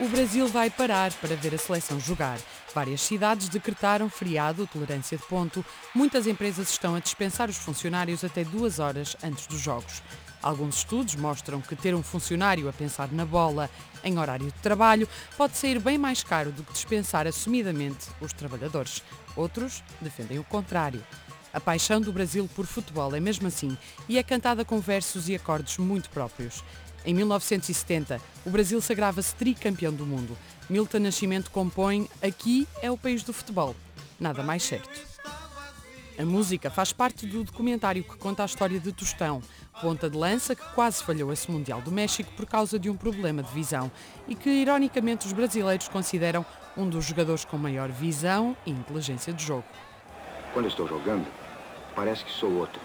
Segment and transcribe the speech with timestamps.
[0.00, 2.38] o Brasil vai parar para ver a seleção jogar.
[2.74, 5.62] Várias cidades decretaram feriado, tolerância de ponto.
[5.94, 10.02] Muitas empresas estão a dispensar os funcionários até duas horas antes dos jogos.
[10.42, 13.68] Alguns estudos mostram que ter um funcionário a pensar na bola
[14.02, 19.02] em horário de trabalho pode sair bem mais caro do que dispensar assumidamente os trabalhadores.
[19.36, 21.04] Outros defendem o contrário.
[21.52, 23.76] A paixão do Brasil por futebol é mesmo assim
[24.08, 26.64] e é cantada com versos e acordes muito próprios.
[27.04, 30.36] Em 1970, o Brasil sagrava-se tricampeão do mundo.
[30.68, 33.74] Milton Nascimento compõe Aqui é o país do futebol.
[34.18, 35.08] Nada mais certo.
[36.18, 39.42] A música faz parte do documentário que conta a história de Tostão,
[39.80, 43.42] ponta de lança que quase falhou esse Mundial do México por causa de um problema
[43.42, 43.90] de visão
[44.28, 46.44] e que, ironicamente, os brasileiros consideram
[46.76, 49.64] um dos jogadores com maior visão e inteligência de jogo.
[50.52, 51.26] Quando estou jogando,
[51.96, 52.80] parece que sou outro.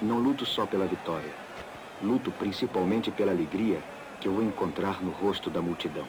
[0.00, 1.42] Não luto só pela vitória
[2.02, 3.80] Luto principalmente pela alegria
[4.20, 6.06] que eu vou encontrar no rosto da multidão.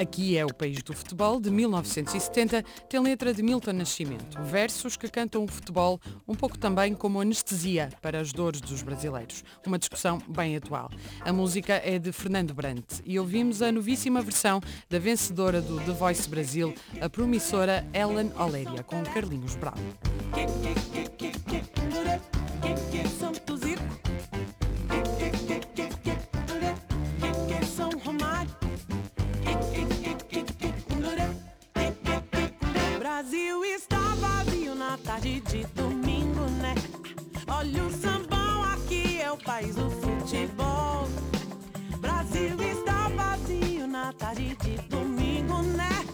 [0.00, 4.40] Aqui é o País do Futebol, de 1970, tem letra de Milton Nascimento.
[4.42, 9.44] Versos que cantam o futebol um pouco também como anestesia para as dores dos brasileiros.
[9.66, 10.90] Uma discussão bem atual.
[11.20, 15.92] A música é de Fernando Brant e ouvimos a novíssima versão da vencedora do The
[15.92, 19.74] Voice Brasil, a promissora Ellen Oléria, com Carlinhos Brown.
[33.20, 36.74] Brasil está vazio na tarde de domingo, né?
[37.46, 41.06] Olha o sambão, aqui é o país do futebol.
[42.00, 46.06] Brasil está vazio na tarde de domingo, né?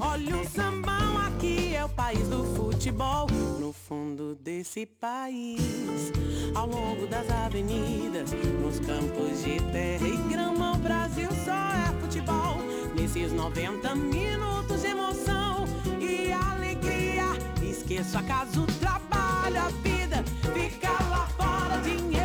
[0.00, 3.28] Olha o sambão, aqui é o país do futebol.
[3.68, 6.10] No fundo desse país,
[6.54, 8.30] ao longo das avenidas,
[8.62, 12.62] nos campos de terra e grama, o Brasil só é futebol.
[12.98, 15.66] Nesses 90 minutos emoção
[16.00, 17.24] e alegria,
[17.62, 20.24] esqueço acaso, trabalho, a vida,
[20.54, 22.17] fica lá fora, dinheiro.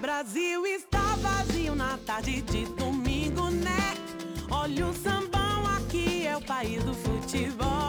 [0.00, 3.94] Brasil está vazio na tarde de domingo, né?
[4.50, 7.85] Olha o sambão, aqui é o país do futebol.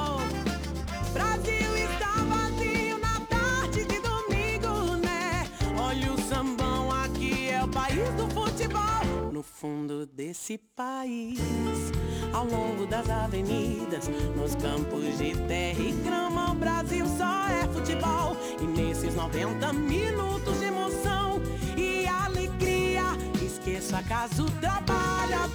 [8.67, 9.31] Futebol.
[9.31, 11.39] No fundo desse país,
[12.33, 18.35] ao longo das avenidas, nos campos de terra e grama, o Brasil só é futebol.
[18.61, 21.41] E nesses 90 minutos de emoção
[23.67, 25.49] esqueça acaso trabalha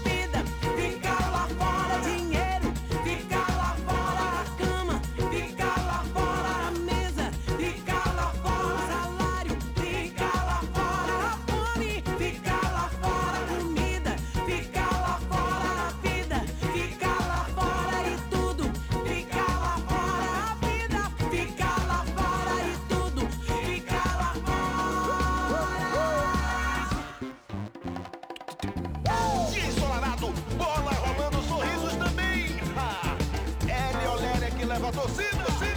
[34.73, 35.72] leva a torcida, sim!